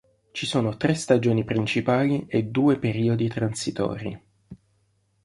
[0.31, 4.19] Ci sono tre stagioni principali e due periodi transitori.